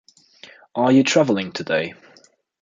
[0.73, 1.93] Are you travelling today?